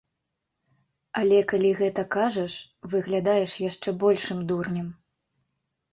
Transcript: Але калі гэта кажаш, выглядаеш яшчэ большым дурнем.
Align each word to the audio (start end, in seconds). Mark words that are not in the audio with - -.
Але 1.21 1.37
калі 1.51 1.71
гэта 1.83 2.05
кажаш, 2.17 2.53
выглядаеш 2.95 3.51
яшчэ 3.69 3.89
большым 4.05 4.39
дурнем. 4.53 4.89